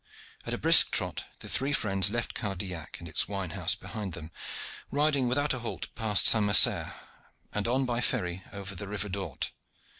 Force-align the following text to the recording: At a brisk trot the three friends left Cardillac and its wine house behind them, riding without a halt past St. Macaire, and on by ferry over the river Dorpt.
At 0.47 0.53
a 0.55 0.57
brisk 0.57 0.89
trot 0.89 1.25
the 1.41 1.47
three 1.47 1.73
friends 1.73 2.09
left 2.09 2.33
Cardillac 2.33 2.97
and 2.97 3.07
its 3.07 3.27
wine 3.27 3.51
house 3.51 3.75
behind 3.75 4.13
them, 4.13 4.31
riding 4.89 5.27
without 5.27 5.53
a 5.53 5.59
halt 5.59 5.89
past 5.93 6.25
St. 6.25 6.43
Macaire, 6.43 6.95
and 7.53 7.67
on 7.67 7.85
by 7.85 8.01
ferry 8.01 8.41
over 8.51 8.73
the 8.73 8.87
river 8.87 9.09
Dorpt. 9.09 9.51